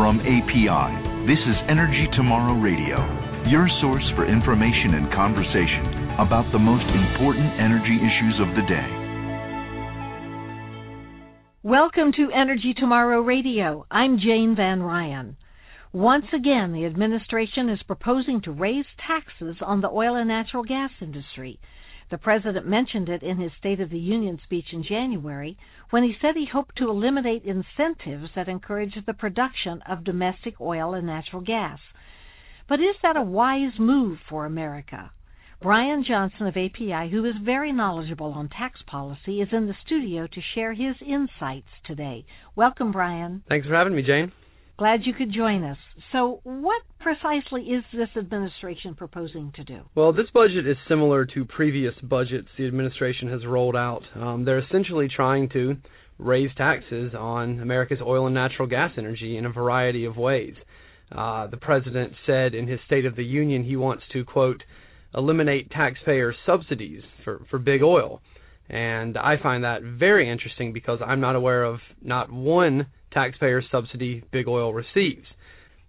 From 0.00 0.16
API, 0.20 1.28
this 1.28 1.36
is 1.36 1.68
Energy 1.68 2.08
Tomorrow 2.16 2.54
Radio, 2.58 3.04
your 3.50 3.68
source 3.82 4.02
for 4.16 4.24
information 4.24 4.96
and 4.96 5.12
conversation 5.12 6.16
about 6.16 6.50
the 6.52 6.58
most 6.58 6.88
important 6.88 7.52
energy 7.60 8.00
issues 8.00 8.40
of 8.40 8.48
the 8.56 8.64
day. 8.64 8.90
Welcome 11.62 12.12
to 12.16 12.32
Energy 12.34 12.72
Tomorrow 12.74 13.20
Radio. 13.20 13.84
I'm 13.90 14.16
Jane 14.16 14.56
Van 14.56 14.82
Ryan. 14.82 15.36
Once 15.92 16.32
again, 16.32 16.72
the 16.72 16.86
administration 16.86 17.68
is 17.68 17.82
proposing 17.86 18.40
to 18.44 18.52
raise 18.52 18.86
taxes 19.06 19.56
on 19.60 19.82
the 19.82 19.90
oil 19.90 20.16
and 20.16 20.28
natural 20.28 20.64
gas 20.64 20.92
industry. 21.02 21.60
The 22.10 22.18
president 22.18 22.66
mentioned 22.66 23.08
it 23.08 23.22
in 23.22 23.38
his 23.38 23.52
State 23.58 23.80
of 23.80 23.90
the 23.90 23.98
Union 23.98 24.40
speech 24.42 24.72
in 24.72 24.82
January 24.82 25.56
when 25.90 26.02
he 26.02 26.16
said 26.20 26.34
he 26.34 26.46
hoped 26.46 26.76
to 26.76 26.90
eliminate 26.90 27.44
incentives 27.44 28.30
that 28.34 28.48
encourage 28.48 28.94
the 29.06 29.14
production 29.14 29.80
of 29.88 30.02
domestic 30.02 30.60
oil 30.60 30.94
and 30.94 31.06
natural 31.06 31.40
gas. 31.40 31.78
But 32.68 32.80
is 32.80 32.96
that 33.02 33.16
a 33.16 33.22
wise 33.22 33.78
move 33.78 34.18
for 34.28 34.44
America? 34.44 35.12
Brian 35.62 36.04
Johnson 36.04 36.46
of 36.46 36.56
API, 36.56 37.10
who 37.10 37.24
is 37.26 37.34
very 37.44 37.70
knowledgeable 37.70 38.32
on 38.32 38.48
tax 38.48 38.80
policy, 38.86 39.40
is 39.40 39.48
in 39.52 39.66
the 39.66 39.76
studio 39.86 40.26
to 40.26 40.40
share 40.54 40.72
his 40.72 40.96
insights 41.06 41.68
today. 41.84 42.24
Welcome, 42.56 42.92
Brian. 42.92 43.44
Thanks 43.48 43.66
for 43.68 43.74
having 43.74 43.94
me, 43.94 44.02
Jane. 44.02 44.32
Glad 44.80 45.00
you 45.04 45.12
could 45.12 45.30
join 45.30 45.62
us. 45.62 45.76
So, 46.10 46.40
what 46.42 46.80
precisely 47.00 47.64
is 47.64 47.84
this 47.92 48.08
administration 48.16 48.94
proposing 48.94 49.52
to 49.56 49.62
do? 49.62 49.80
Well, 49.94 50.14
this 50.14 50.28
budget 50.32 50.66
is 50.66 50.78
similar 50.88 51.26
to 51.26 51.44
previous 51.44 51.92
budgets 52.02 52.48
the 52.56 52.66
administration 52.66 53.28
has 53.28 53.44
rolled 53.44 53.76
out. 53.76 54.00
Um, 54.16 54.46
they're 54.46 54.60
essentially 54.60 55.06
trying 55.14 55.50
to 55.50 55.76
raise 56.16 56.48
taxes 56.56 57.12
on 57.12 57.60
America's 57.60 57.98
oil 58.00 58.24
and 58.24 58.34
natural 58.34 58.66
gas 58.66 58.92
energy 58.96 59.36
in 59.36 59.44
a 59.44 59.52
variety 59.52 60.06
of 60.06 60.16
ways. 60.16 60.54
Uh, 61.12 61.46
the 61.48 61.58
president 61.58 62.14
said 62.24 62.54
in 62.54 62.66
his 62.66 62.80
State 62.86 63.04
of 63.04 63.16
the 63.16 63.22
Union 63.22 63.62
he 63.62 63.76
wants 63.76 64.04
to, 64.14 64.24
quote, 64.24 64.62
eliminate 65.14 65.70
taxpayer 65.70 66.34
subsidies 66.46 67.02
for, 67.22 67.44
for 67.50 67.58
big 67.58 67.82
oil. 67.82 68.22
And 68.70 69.18
I 69.18 69.34
find 69.42 69.64
that 69.64 69.82
very 69.82 70.30
interesting 70.30 70.72
because 70.72 71.00
I'm 71.06 71.20
not 71.20 71.36
aware 71.36 71.64
of 71.64 71.80
not 72.00 72.32
one 72.32 72.86
taxpayer 73.12 73.62
subsidy 73.70 74.22
big 74.32 74.48
oil 74.48 74.72
receives. 74.72 75.26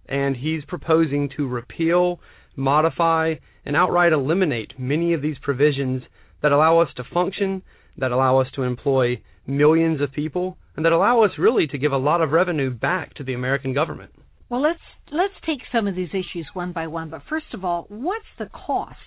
And 0.08 0.36
he's 0.36 0.64
proposing 0.66 1.30
to 1.36 1.46
repeal, 1.46 2.20
modify, 2.56 3.34
and 3.64 3.76
outright 3.76 4.12
eliminate 4.12 4.78
many 4.78 5.14
of 5.14 5.22
these 5.22 5.36
provisions 5.40 6.02
that 6.42 6.52
allow 6.52 6.80
us 6.80 6.88
to 6.96 7.04
function, 7.14 7.62
that 7.98 8.12
allow 8.12 8.38
us 8.40 8.48
to 8.56 8.62
employ 8.62 9.22
millions 9.46 10.00
of 10.00 10.12
people, 10.12 10.56
and 10.76 10.84
that 10.84 10.92
allow 10.92 11.22
us 11.22 11.30
really 11.38 11.66
to 11.68 11.78
give 11.78 11.92
a 11.92 11.96
lot 11.96 12.20
of 12.20 12.32
revenue 12.32 12.70
back 12.70 13.14
to 13.14 13.24
the 13.24 13.34
American 13.34 13.72
government. 13.74 14.12
Well, 14.48 14.62
let's 14.62 14.80
let's 15.10 15.34
take 15.46 15.60
some 15.70 15.86
of 15.86 15.94
these 15.94 16.10
issues 16.10 16.46
one 16.52 16.72
by 16.72 16.86
one. 16.86 17.10
But 17.10 17.22
first 17.28 17.54
of 17.54 17.64
all, 17.64 17.86
what's 17.88 18.26
the 18.38 18.46
cost 18.46 18.98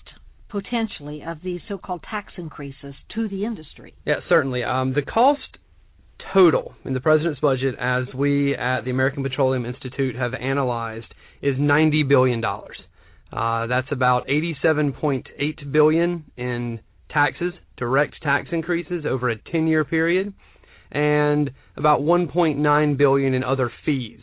potentially 0.49 1.21
of 1.27 1.37
these 1.43 1.59
so-called 1.67 2.03
tax 2.09 2.33
increases 2.37 2.95
to 3.13 3.27
the 3.27 3.45
industry? 3.45 3.93
Yeah, 4.05 4.21
certainly. 4.29 4.63
Um, 4.63 4.93
the 4.93 5.01
cost 5.01 5.54
total 6.35 6.65
in 6.83 6.93
the 6.93 6.99
president's 6.99 7.39
budget, 7.39 7.73
as 7.79 8.03
we 8.13 8.53
at 8.55 8.81
the 8.85 8.91
American 8.91 9.23
Petroleum 9.23 9.65
Institute 9.65 10.15
have 10.23 10.33
analyzed, 10.33 11.11
is 11.41 11.55
ninety 11.57 12.03
billion 12.03 12.41
dollars. 12.41 12.77
Uh, 13.31 13.65
that's 13.67 13.91
about 13.91 14.29
eighty-seven 14.29 14.93
point 14.93 15.25
eight 15.39 15.59
billion 15.71 16.09
in 16.37 16.79
taxes, 17.09 17.53
direct 17.77 18.15
tax 18.21 18.49
increases 18.51 19.05
over 19.13 19.29
a 19.29 19.37
ten-year 19.51 19.85
period, 19.85 20.33
and 20.91 21.51
about 21.77 22.03
one 22.15 22.27
point 22.27 22.59
nine 22.59 22.97
billion 22.97 23.33
in 23.33 23.43
other 23.43 23.71
fees 23.85 24.19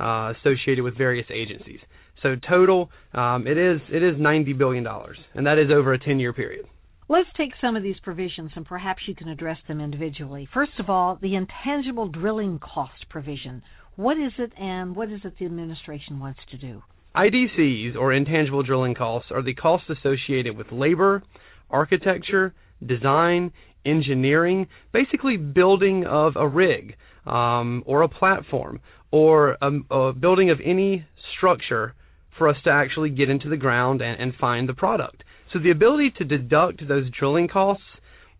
uh, 0.00 0.32
associated 0.34 0.82
with 0.82 0.96
various 0.96 1.26
agencies. 1.42 1.80
So 2.22 2.36
total, 2.48 2.90
um, 3.14 3.46
it 3.46 3.58
is 3.58 3.80
it 3.92 4.02
is 4.02 4.14
ninety 4.18 4.54
billion 4.62 4.84
dollars, 4.84 5.18
and 5.34 5.46
that 5.46 5.58
is 5.58 5.70
over 5.70 5.92
a 5.92 5.98
ten-year 5.98 6.32
period. 6.32 6.66
Let's 7.10 7.28
take 7.36 7.50
some 7.60 7.74
of 7.74 7.82
these 7.82 7.98
provisions 8.04 8.52
and 8.54 8.64
perhaps 8.64 9.02
you 9.08 9.16
can 9.16 9.26
address 9.26 9.56
them 9.66 9.80
individually. 9.80 10.48
First 10.54 10.78
of 10.78 10.88
all, 10.88 11.18
the 11.20 11.34
intangible 11.34 12.06
drilling 12.06 12.60
cost 12.60 13.08
provision. 13.08 13.64
What 13.96 14.16
is 14.16 14.30
it 14.38 14.52
and 14.56 14.94
what 14.94 15.10
is 15.10 15.18
it 15.24 15.34
the 15.36 15.44
administration 15.44 16.20
wants 16.20 16.38
to 16.52 16.56
do? 16.56 16.84
IDCs, 17.16 17.96
or 17.96 18.12
intangible 18.12 18.62
drilling 18.62 18.94
costs, 18.94 19.32
are 19.32 19.42
the 19.42 19.54
costs 19.54 19.88
associated 19.90 20.56
with 20.56 20.68
labor, 20.70 21.24
architecture, 21.68 22.54
design, 22.86 23.50
engineering, 23.84 24.68
basically 24.92 25.36
building 25.36 26.06
of 26.06 26.34
a 26.36 26.46
rig 26.46 26.94
um, 27.26 27.82
or 27.86 28.02
a 28.02 28.08
platform 28.08 28.78
or 29.10 29.56
a, 29.60 29.70
a, 29.90 30.12
building 30.12 30.50
of 30.50 30.58
any 30.64 31.04
structure 31.36 31.92
for 32.38 32.48
us 32.48 32.56
to 32.62 32.70
actually 32.70 33.10
get 33.10 33.28
into 33.28 33.48
the 33.48 33.56
ground 33.56 34.00
and, 34.00 34.22
and 34.22 34.32
find 34.40 34.68
the 34.68 34.74
product. 34.74 35.24
So 35.52 35.58
the 35.58 35.70
ability 35.70 36.12
to 36.18 36.24
deduct 36.24 36.86
those 36.86 37.10
drilling 37.10 37.48
costs 37.48 37.84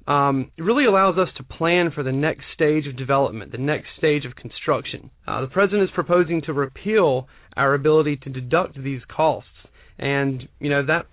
um, 0.07 0.51
really 0.59 0.87
allows 0.87 1.19
us 1.19 1.29
to 1.37 1.45
plan 1.45 1.91
for 1.95 2.03
the 2.03 2.13
next 2.13 2.45
stage 2.55 2.87
of 2.87 2.97
development, 2.97 3.53
the 3.53 3.59
next 3.59 3.89
stage 3.99 4.25
of 4.25 4.35
construction. 4.35 5.11
Uh, 5.27 5.41
the 5.43 5.47
president 5.47 5.85
is 5.85 5.91
proposing 5.95 6.43
to 6.43 6.53
repeal 6.53 7.29
our 7.57 7.75
ability 7.75 8.17
to 8.17 8.31
deduct 8.31 8.83
these 8.83 9.03
costs, 9.15 9.49
and 9.99 10.49
you 10.59 10.71
know 10.71 10.85
that 10.85 11.07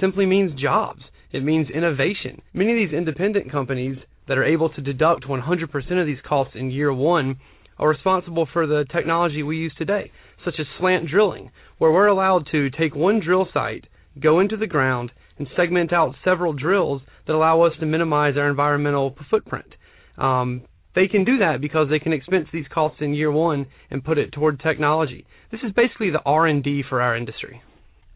simply 0.00 0.26
means 0.26 0.58
jobs. 0.60 1.02
It 1.32 1.42
means 1.42 1.68
innovation. 1.70 2.42
Many 2.52 2.72
of 2.72 2.88
these 2.90 2.96
independent 2.96 3.50
companies 3.50 3.98
that 4.28 4.38
are 4.38 4.44
able 4.44 4.70
to 4.70 4.80
deduct 4.80 5.24
100% 5.24 6.00
of 6.00 6.06
these 6.06 6.18
costs 6.26 6.54
in 6.54 6.70
year 6.70 6.92
one 6.92 7.36
are 7.78 7.88
responsible 7.88 8.46
for 8.52 8.66
the 8.66 8.84
technology 8.92 9.42
we 9.42 9.56
use 9.56 9.72
today, 9.76 10.12
such 10.44 10.54
as 10.58 10.66
slant 10.78 11.08
drilling, 11.08 11.50
where 11.78 11.90
we're 11.90 12.06
allowed 12.06 12.46
to 12.52 12.70
take 12.70 12.94
one 12.94 13.20
drill 13.20 13.48
site, 13.52 13.86
go 14.20 14.40
into 14.40 14.56
the 14.56 14.66
ground, 14.66 15.12
and 15.38 15.48
segment 15.56 15.92
out 15.92 16.14
several 16.24 16.52
drills 16.52 17.02
that 17.26 17.34
allow 17.34 17.62
us 17.62 17.72
to 17.80 17.86
minimize 17.86 18.36
our 18.36 18.48
environmental 18.48 19.16
footprint. 19.30 19.74
Um, 20.18 20.62
they 20.94 21.08
can 21.08 21.24
do 21.24 21.38
that 21.38 21.60
because 21.60 21.88
they 21.88 21.98
can 21.98 22.12
expense 22.12 22.48
these 22.52 22.66
costs 22.72 22.98
in 23.00 23.14
year 23.14 23.32
one 23.32 23.66
and 23.90 24.04
put 24.04 24.18
it 24.18 24.32
toward 24.32 24.60
technology. 24.60 25.26
This 25.50 25.60
is 25.64 25.72
basically 25.72 26.10
the 26.10 26.22
R&D 26.24 26.84
for 26.88 27.00
our 27.00 27.16
industry. 27.16 27.62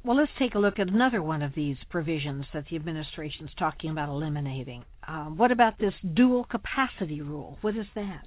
Well, 0.04 0.18
let's 0.18 0.30
take 0.38 0.54
a 0.54 0.58
look 0.58 0.78
at 0.78 0.88
another 0.88 1.22
one 1.22 1.42
of 1.42 1.54
these 1.56 1.78
provisions 1.90 2.44
that 2.54 2.64
the 2.70 2.76
administration 2.76 3.46
is 3.46 3.54
talking 3.58 3.90
about 3.90 4.08
eliminating. 4.08 4.84
Um, 5.08 5.36
what 5.36 5.50
about 5.50 5.78
this 5.78 5.94
dual 6.14 6.44
capacity 6.44 7.22
rule? 7.22 7.58
What 7.62 7.76
is 7.76 7.86
that? 7.94 8.26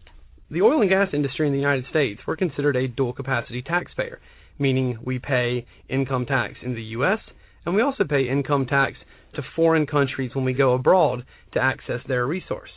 The 0.51 0.61
oil 0.61 0.81
and 0.81 0.89
gas 0.89 1.09
industry 1.13 1.47
in 1.47 1.53
the 1.53 1.59
United 1.59 1.85
States, 1.89 2.19
we're 2.27 2.35
considered 2.35 2.75
a 2.75 2.87
dual 2.87 3.13
capacity 3.13 3.61
taxpayer, 3.61 4.19
meaning 4.57 4.97
we 5.05 5.19
pay 5.19 5.67
income 5.87 6.25
tax 6.25 6.55
in 6.63 6.73
the 6.73 6.81
U.S 6.81 7.19
and 7.65 7.75
we 7.75 7.81
also 7.81 8.03
pay 8.03 8.27
income 8.27 8.65
tax 8.65 8.97
to 9.35 9.41
foreign 9.55 9.85
countries 9.85 10.31
when 10.33 10.45
we 10.45 10.53
go 10.53 10.73
abroad 10.73 11.25
to 11.53 11.59
access 11.59 12.01
their 12.07 12.25
resource. 12.25 12.71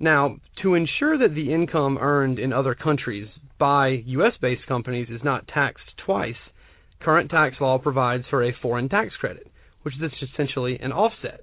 Now, 0.00 0.36
to 0.62 0.74
ensure 0.74 1.18
that 1.18 1.34
the 1.34 1.52
income 1.52 1.98
earned 1.98 2.38
in 2.38 2.52
other 2.52 2.74
countries 2.74 3.28
by 3.58 4.02
U.S. 4.06 4.32
based 4.40 4.66
companies 4.66 5.08
is 5.10 5.20
not 5.24 5.48
taxed 5.48 5.90
twice, 6.04 6.36
current 7.00 7.30
tax 7.30 7.56
law 7.60 7.78
provides 7.78 8.24
for 8.30 8.44
a 8.44 8.54
foreign 8.62 8.88
tax 8.88 9.14
credit, 9.18 9.50
which 9.82 9.94
is 9.94 10.12
essentially 10.32 10.78
an 10.80 10.92
offset. 10.92 11.40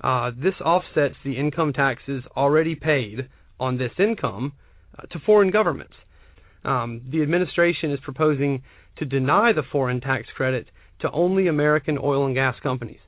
Uh, 0.00 0.32
this 0.36 0.54
offsets 0.64 1.14
the 1.24 1.38
income 1.38 1.72
taxes 1.72 2.24
already 2.36 2.74
paid 2.74 3.28
on 3.60 3.78
this 3.78 3.92
income 3.98 4.52
uh, 4.98 5.02
to 5.12 5.20
foreign 5.24 5.50
governments. 5.50 5.94
Um, 6.64 7.02
the 7.10 7.22
administration 7.22 7.92
is 7.92 8.00
proposing 8.02 8.62
to 8.98 9.04
deny 9.04 9.52
the 9.52 9.62
foreign 9.70 10.00
tax 10.00 10.26
credit 10.36 10.66
to 11.02 11.10
only 11.10 11.48
American 11.48 11.98
oil 12.02 12.26
and 12.26 12.34
gas 12.34 12.56
companies. 12.62 13.00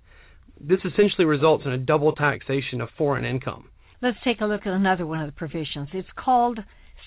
This 0.61 0.81
essentially 0.85 1.25
results 1.25 1.65
in 1.67 1.73
a 1.73 1.79
double 1.79 2.13
taxation 2.13 2.81
of 2.81 2.89
foreign 2.97 3.25
income. 3.25 3.69
Let's 4.03 4.19
take 4.25 4.41
a 4.41 4.47
look 4.47 4.63
at 4.67 4.73
another 4.73 5.07
one 5.07 5.21
of 5.21 5.27
the 5.27 5.33
provisions. 5.33 5.89
It's 5.93 6.09
called 6.17 6.61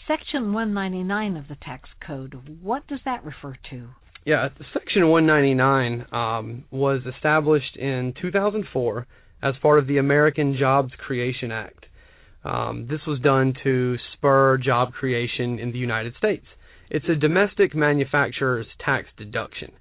Section 0.08 0.54
199 0.54 1.38
of 1.38 1.48
the 1.48 1.56
tax 1.56 1.90
code. 2.06 2.60
What 2.62 2.88
does 2.88 3.00
that 3.06 3.24
refer 3.24 3.56
to? 3.70 3.90
Yeah, 4.26 4.50
Section 4.74 5.08
199 5.08 6.08
um, 6.12 6.66
was 6.72 7.02
established 7.16 7.78
in 7.78 8.14
2004 8.22 9.08
as 9.44 9.54
part 9.62 9.80
of 9.80 9.88
the 9.88 9.98
American 9.98 10.58
Jobs 10.58 10.92
Creation 10.98 11.52
Act. 11.52 11.86
Um, 12.44 12.88
this 12.90 13.02
was 13.08 13.20
done 13.20 13.54
to 13.64 13.96
spur 14.14 14.58
job 14.58 14.94
creation 14.94 15.60
in 15.60 15.72
the 15.72 15.78
United 15.78 16.16
States. 16.18 16.46
It's 16.90 17.08
a 17.10 17.16
domestic 17.16 17.76
manufacturer's 17.76 18.68
tax 18.84 19.08
deduction 19.18 19.72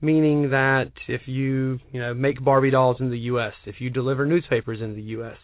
meaning 0.00 0.50
that 0.50 0.92
if 1.08 1.22
you 1.26 1.78
you 1.92 2.00
know 2.00 2.14
make 2.14 2.42
Barbie 2.42 2.70
dolls 2.70 2.96
in 3.00 3.10
the 3.10 3.18
U.S., 3.18 3.52
if 3.66 3.76
you 3.80 3.90
deliver 3.90 4.26
newspapers 4.26 4.80
in 4.80 4.94
the 4.94 5.02
U.S., 5.02 5.36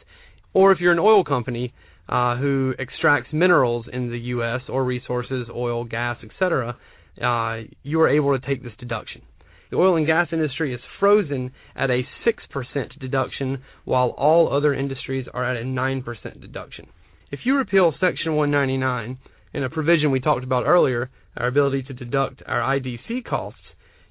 or 0.54 0.72
if 0.72 0.80
you're 0.80 0.92
an 0.92 0.98
oil 0.98 1.24
company 1.24 1.74
uh, 2.08 2.36
who 2.36 2.72
extracts 2.78 3.32
minerals 3.32 3.86
in 3.92 4.10
the 4.10 4.18
U.S. 4.18 4.60
or 4.68 4.84
resources, 4.84 5.48
oil, 5.54 5.84
gas, 5.84 6.18
etc., 6.22 6.76
uh, 7.22 7.66
you 7.82 8.00
are 8.00 8.08
able 8.08 8.38
to 8.38 8.46
take 8.46 8.62
this 8.62 8.72
deduction. 8.78 9.22
The 9.70 9.78
oil 9.78 9.96
and 9.96 10.06
gas 10.06 10.28
industry 10.32 10.72
is 10.72 10.80
frozen 11.00 11.50
at 11.74 11.90
a 11.90 12.02
6% 12.24 12.98
deduction, 13.00 13.62
while 13.84 14.10
all 14.10 14.54
other 14.54 14.72
industries 14.72 15.26
are 15.34 15.44
at 15.44 15.60
a 15.60 15.64
9% 15.64 16.40
deduction. 16.40 16.86
If 17.32 17.40
you 17.44 17.56
repeal 17.56 17.92
Section 17.98 18.36
199, 18.36 19.18
in 19.54 19.64
a 19.64 19.70
provision 19.70 20.12
we 20.12 20.20
talked 20.20 20.44
about 20.44 20.66
earlier, 20.66 21.10
our 21.36 21.48
ability 21.48 21.82
to 21.84 21.94
deduct 21.94 22.42
our 22.46 22.60
IDC 22.78 23.24
costs, 23.24 23.58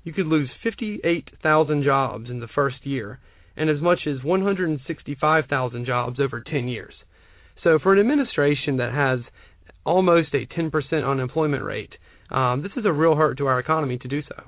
you 0.06 0.14
could 0.14 0.28
lose 0.28 0.50
58,000 0.64 1.84
jobs 1.84 2.30
in 2.30 2.40
the 2.40 2.48
first 2.48 2.78
year 2.86 3.20
and 3.58 3.70
as 3.70 3.82
much 3.82 4.00
as 4.08 4.24
165,000 4.24 5.86
jobs 5.86 6.20
over 6.20 6.42
10 6.42 6.68
years. 6.68 6.94
So 7.64 7.80
for 7.82 7.94
an 7.94 8.00
administration 8.00 8.78
that 8.78 8.94
has 8.94 9.20
almost 9.86 10.34
a 10.34 10.46
10% 10.46 10.72
unemployment 11.10 11.64
rate, 11.64 11.94
um, 12.32 12.62
this 12.62 12.72
is 12.78 12.86
a 12.86 12.92
real 12.92 13.16
hurt 13.16 13.38
to 13.40 13.48
our 13.48 13.60
economy 13.60 13.98
to 13.98 14.08
do 14.08 14.22
so. 14.24 14.44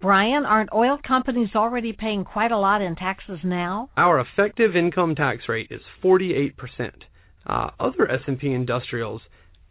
Brian, 0.00 0.44
aren't 0.44 0.72
oil 0.72 0.98
companies 1.06 1.50
already 1.54 1.92
paying 1.92 2.24
quite 2.24 2.50
a 2.50 2.58
lot 2.58 2.82
in 2.82 2.96
taxes 2.96 3.38
now? 3.44 3.88
Our 3.96 4.20
effective 4.20 4.74
income 4.76 5.14
tax 5.14 5.42
rate 5.48 5.68
is 5.70 5.80
48%. 6.02 6.52
Uh, 7.46 7.70
other 7.78 8.10
S&P 8.10 8.52
industrials 8.52 9.22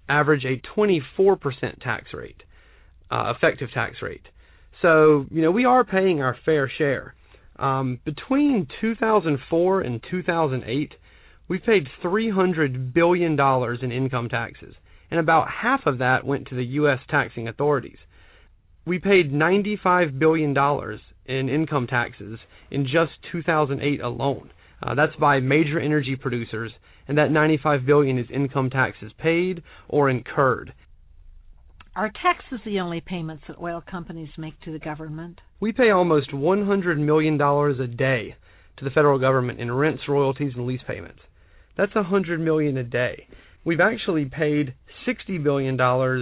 average 0.09 0.45
a 0.45 0.61
24% 0.77 1.81
tax 1.81 2.13
rate, 2.13 2.43
uh, 3.09 3.33
effective 3.35 3.69
tax 3.73 3.97
rate. 4.01 4.25
So, 4.81 5.25
you 5.29 5.41
know, 5.41 5.51
we 5.51 5.65
are 5.65 5.83
paying 5.83 6.21
our 6.21 6.35
fair 6.43 6.71
share. 6.77 7.13
Um, 7.57 7.99
between 8.03 8.67
2004 8.81 9.81
and 9.81 10.03
2008, 10.09 10.93
we 11.47 11.59
paid 11.59 11.87
$300 12.03 12.93
billion 12.93 13.37
in 13.83 13.91
income 13.91 14.29
taxes, 14.29 14.73
and 15.11 15.19
about 15.19 15.47
half 15.61 15.81
of 15.85 15.99
that 15.99 16.25
went 16.25 16.47
to 16.47 16.55
the 16.55 16.63
U.S. 16.63 16.99
taxing 17.09 17.47
authorities. 17.47 17.97
We 18.85 18.97
paid 18.97 19.31
$95 19.31 20.17
billion 20.17 20.55
in 21.25 21.49
income 21.49 21.87
taxes 21.87 22.39
in 22.71 22.85
just 22.85 23.11
2008 23.31 24.01
alone. 24.01 24.51
Uh, 24.81 24.95
that's 24.95 25.15
by 25.17 25.39
major 25.39 25.79
energy 25.79 26.15
producers, 26.15 26.71
and 27.07 27.17
that 27.17 27.31
95 27.31 27.85
billion 27.85 28.17
is 28.17 28.25
income 28.33 28.71
taxes 28.71 29.11
paid 29.19 29.61
or 29.87 30.09
incurred. 30.09 30.73
Are 31.93 32.09
taxes 32.09 32.61
the 32.63 32.79
only 32.79 33.01
payments 33.01 33.43
that 33.47 33.59
oil 33.61 33.83
companies 33.85 34.29
make 34.37 34.57
to 34.61 34.71
the 34.71 34.79
government? 34.79 35.41
We 35.59 35.73
pay 35.73 35.89
almost 35.89 36.31
$100 36.31 36.97
million 36.97 37.39
a 37.41 37.87
day 37.87 38.35
to 38.77 38.85
the 38.85 38.91
federal 38.91 39.19
government 39.19 39.59
in 39.59 39.69
rents, 39.69 40.03
royalties, 40.07 40.53
and 40.55 40.65
lease 40.65 40.79
payments. 40.87 41.19
That's 41.75 41.93
100 41.93 42.39
million 42.39 42.77
a 42.77 42.83
day. 42.85 43.27
We've 43.65 43.81
actually 43.81 44.23
paid 44.23 44.73
$60 45.05 45.43
billion 45.43 45.77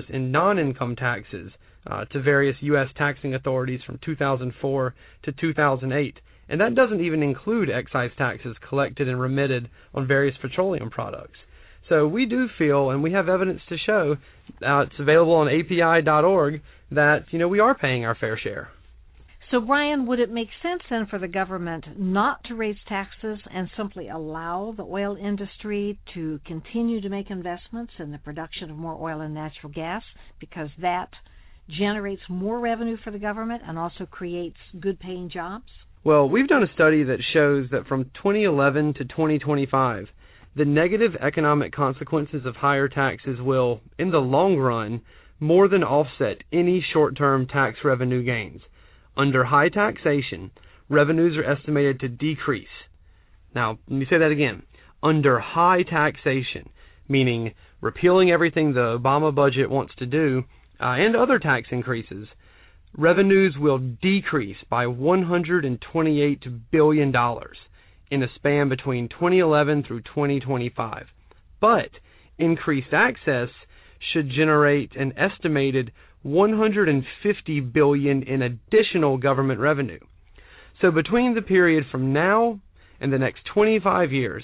in 0.10 0.31
non-income 0.31 0.95
taxes 0.95 1.51
uh, 1.86 2.06
to 2.06 2.19
various 2.19 2.56
U.S. 2.62 2.88
taxing 2.98 3.36
authorities 3.36 3.81
from 3.86 4.00
2004 4.04 4.95
to 5.25 5.31
2008. 5.31 6.19
And 6.50 6.62
that 6.62 6.74
doesn't 6.74 7.06
even 7.06 7.21
include 7.21 7.69
excise 7.69 8.10
taxes 8.18 8.57
collected 8.68 9.07
and 9.07 9.21
remitted 9.21 9.69
on 9.94 10.07
various 10.07 10.36
petroleum 10.42 10.89
products. 10.89 11.38
So 11.89 12.07
we 12.07 12.25
do 12.25 12.47
feel, 12.57 12.91
and 12.91 13.03
we 13.03 13.12
have 13.13 13.27
evidence 13.27 13.62
to 13.69 13.77
show, 13.77 14.15
uh, 14.65 14.81
it's 14.81 15.00
available 15.00 15.33
on 15.33 15.47
API.org, 15.47 16.62
that 16.91 17.25
you 17.31 17.39
know 17.39 17.47
we 17.47 17.59
are 17.59 17.75
paying 17.75 18.06
our 18.06 18.15
fair 18.15 18.39
share. 18.41 18.69
So, 19.51 19.59
Brian, 19.59 20.06
would 20.06 20.19
it 20.19 20.30
make 20.30 20.50
sense 20.62 20.83
then 20.91 21.07
for 21.09 21.18
the 21.18 21.27
government 21.27 21.86
not 21.97 22.44
to 22.45 22.56
raise 22.56 22.77
taxes 22.88 23.39
and 23.51 23.68
simply 23.75 24.07
allow 24.07 24.75
the 24.77 24.83
oil 24.83 25.15
industry 25.15 25.97
to 26.13 26.39
continue 26.45 27.01
to 27.01 27.09
make 27.09 27.31
investments 27.31 27.94
in 27.97 28.12
the 28.12 28.19
production 28.19 28.69
of 28.69 28.77
more 28.77 28.95
oil 29.01 29.21
and 29.21 29.33
natural 29.33 29.71
gas 29.74 30.03
because 30.39 30.69
that 30.80 31.09
generates 31.68 32.21
more 32.30 32.59
revenue 32.59 32.97
for 33.03 33.09
the 33.09 33.18
government 33.18 33.63
and 33.65 33.80
also 33.80 34.06
creates 34.06 34.57
good 34.80 35.00
paying 35.00 35.31
jobs? 35.31 35.65
Well, 36.03 36.30
we've 36.30 36.47
done 36.47 36.63
a 36.63 36.74
study 36.75 37.03
that 37.03 37.19
shows 37.33 37.69
that 37.71 37.88
from 37.88 38.06
2011 38.21 38.94
to 38.95 39.06
2025, 39.06 40.06
the 40.56 40.66
negative 40.66 41.12
economic 41.22 41.74
consequences 41.74 42.46
of 42.46 42.56
higher 42.56 42.88
taxes 42.88 43.40
will, 43.40 43.81
in 43.98 44.12
the 44.12 44.18
long 44.18 44.57
run, 44.57 45.01
more 45.40 45.68
than 45.68 45.84
offset 45.84 46.38
any 46.51 46.84
short 46.94 47.18
term 47.18 47.48
tax 47.48 47.78
revenue 47.84 48.24
gains. 48.24 48.62
Under 49.16 49.44
high 49.44 49.69
taxation, 49.69 50.51
revenues 50.90 51.38
are 51.38 51.50
estimated 51.50 52.00
to 52.00 52.10
decrease. 52.10 52.68
Now, 53.54 53.80
let 53.88 53.98
me 54.00 54.06
say 54.10 54.18
that 54.18 54.31
again. 54.31 54.63
Under 55.01 55.40
high 55.40 55.84
taxation, 55.84 56.69
meaning 57.07 57.54
repealing 57.81 58.31
everything 58.31 58.74
the 58.74 59.00
Obama 59.00 59.34
budget 59.34 59.69
wants 59.69 59.94
to 60.00 60.06
do 60.06 60.44
uh, 60.80 60.86
and 60.86 61.16
other 61.16 61.40
tax 61.40 61.68
increases, 61.72 62.28
revenues 62.98 63.56
will 63.57 63.78
decrease 63.78 64.57
by 64.69 64.86
$128 64.86 66.62
billion 66.72 67.13
in 68.11 68.23
a 68.23 68.27
span 68.35 68.69
between 68.69 69.09
2011 69.09 69.83
through 69.88 70.01
2025. 70.01 71.06
But 71.61 71.89
increased 72.38 72.94
access 72.94 73.50
should 74.13 74.29
generate 74.29 74.95
an 74.95 75.13
estimated 75.17 75.91
150 76.23 77.59
billion 77.61 78.23
in 78.23 78.41
additional 78.41 79.17
government 79.17 79.59
revenue. 79.59 80.00
So 80.81 80.91
between 80.91 81.35
the 81.35 81.41
period 81.41 81.85
from 81.91 82.13
now 82.13 82.59
and 83.00 83.11
the 83.11 83.19
next 83.19 83.41
25 83.53 84.11
years, 84.11 84.44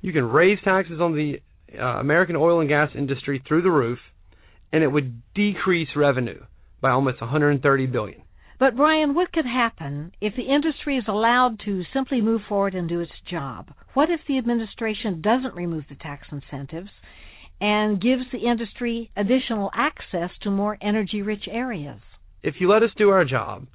you 0.00 0.12
can 0.12 0.24
raise 0.24 0.58
taxes 0.64 1.00
on 1.00 1.14
the 1.14 1.40
uh, 1.78 1.98
American 1.98 2.36
oil 2.36 2.60
and 2.60 2.68
gas 2.68 2.90
industry 2.96 3.42
through 3.46 3.62
the 3.62 3.70
roof 3.70 3.98
and 4.74 4.82
it 4.82 4.88
would 4.88 5.22
decrease 5.34 5.88
revenue 5.94 6.42
by 6.80 6.90
almost 6.90 7.20
130 7.20 7.86
billion. 7.86 8.20
But 8.64 8.76
Brian, 8.76 9.12
what 9.12 9.30
could 9.30 9.44
happen 9.44 10.12
if 10.22 10.36
the 10.36 10.50
industry 10.50 10.96
is 10.96 11.04
allowed 11.06 11.60
to 11.66 11.82
simply 11.92 12.22
move 12.22 12.40
forward 12.48 12.74
and 12.74 12.88
do 12.88 13.00
its 13.00 13.12
job? 13.30 13.68
What 13.92 14.08
if 14.08 14.20
the 14.26 14.38
administration 14.38 15.20
doesn't 15.20 15.54
remove 15.54 15.84
the 15.90 15.96
tax 15.96 16.28
incentives 16.32 16.88
and 17.60 18.00
gives 18.00 18.22
the 18.32 18.48
industry 18.48 19.10
additional 19.18 19.70
access 19.74 20.30
to 20.44 20.50
more 20.50 20.78
energy 20.80 21.20
rich 21.20 21.46
areas? 21.46 22.00
If 22.42 22.54
you 22.58 22.70
let 22.70 22.82
us 22.82 22.88
do 22.96 23.10
our 23.10 23.26
job, 23.26 23.66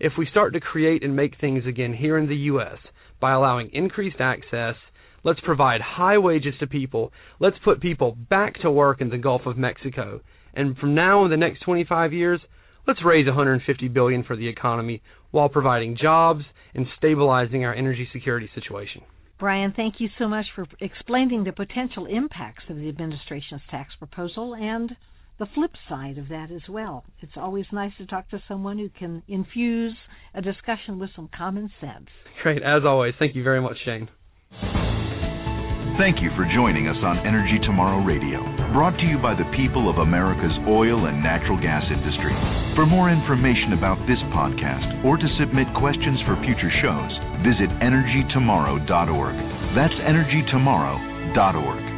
if 0.00 0.14
we 0.18 0.26
start 0.26 0.54
to 0.54 0.60
create 0.60 1.04
and 1.04 1.14
make 1.14 1.38
things 1.40 1.64
again 1.64 1.94
here 1.94 2.18
in 2.18 2.26
the 2.26 2.50
US 2.50 2.78
by 3.20 3.34
allowing 3.34 3.70
increased 3.72 4.20
access, 4.20 4.74
let's 5.22 5.38
provide 5.44 5.80
high 5.80 6.18
wages 6.18 6.54
to 6.58 6.66
people, 6.66 7.12
let's 7.38 7.58
put 7.64 7.80
people 7.80 8.18
back 8.28 8.54
to 8.62 8.72
work 8.72 9.00
in 9.00 9.08
the 9.08 9.18
Gulf 9.18 9.42
of 9.46 9.56
Mexico, 9.56 10.20
and 10.52 10.76
from 10.78 10.96
now 10.96 11.24
in 11.24 11.30
the 11.30 11.36
next 11.36 11.60
25 11.60 12.12
years, 12.12 12.40
Let's 12.86 13.00
raise 13.04 13.26
150 13.26 13.88
billion 13.88 14.24
for 14.24 14.36
the 14.36 14.48
economy 14.48 15.02
while 15.30 15.48
providing 15.48 15.96
jobs 16.00 16.44
and 16.74 16.86
stabilizing 16.98 17.64
our 17.64 17.74
energy 17.74 18.08
security 18.12 18.50
situation. 18.54 19.02
Brian, 19.38 19.72
thank 19.74 19.96
you 19.98 20.08
so 20.18 20.28
much 20.28 20.46
for 20.54 20.66
explaining 20.80 21.44
the 21.44 21.52
potential 21.52 22.06
impacts 22.06 22.64
of 22.68 22.76
the 22.76 22.88
administration's 22.88 23.60
tax 23.70 23.94
proposal 23.98 24.54
and 24.54 24.96
the 25.38 25.46
flip 25.54 25.72
side 25.88 26.18
of 26.18 26.28
that 26.28 26.50
as 26.52 26.62
well. 26.68 27.04
It's 27.20 27.32
always 27.36 27.66
nice 27.72 27.92
to 27.98 28.06
talk 28.06 28.28
to 28.30 28.42
someone 28.46 28.78
who 28.78 28.88
can 28.88 29.22
infuse 29.26 29.96
a 30.34 30.42
discussion 30.42 30.98
with 30.98 31.10
some 31.16 31.28
common 31.36 31.70
sense. 31.80 32.06
Great, 32.42 32.62
as 32.62 32.82
always. 32.84 33.14
Thank 33.18 33.34
you 33.34 33.42
very 33.42 33.60
much, 33.60 33.76
Jane. 33.84 34.08
Thank 36.00 36.24
you 36.24 36.32
for 36.40 36.48
joining 36.56 36.88
us 36.88 36.96
on 37.04 37.20
Energy 37.20 37.60
Tomorrow 37.68 38.00
Radio, 38.00 38.40
brought 38.72 38.96
to 38.96 39.04
you 39.04 39.20
by 39.20 39.36
the 39.36 39.44
people 39.52 39.92
of 39.92 40.00
America's 40.00 40.56
oil 40.64 41.04
and 41.04 41.20
natural 41.20 41.60
gas 41.60 41.84
industry. 41.92 42.32
For 42.80 42.88
more 42.88 43.12
information 43.12 43.76
about 43.76 44.00
this 44.08 44.16
podcast 44.32 45.04
or 45.04 45.20
to 45.20 45.28
submit 45.36 45.68
questions 45.76 46.16
for 46.24 46.40
future 46.48 46.72
shows, 46.80 47.12
visit 47.44 47.68
energytomorrow.org. 47.84 49.36
That's 49.76 49.92
energytomorrow.org. 50.00 51.91